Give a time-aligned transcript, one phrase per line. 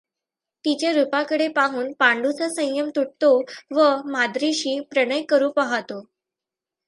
[0.65, 3.31] तिच्या रुपाकडे पाहून पांडूचा संयम तुटतो
[3.71, 5.99] व माद्रीशी प्रणय करु पहातो.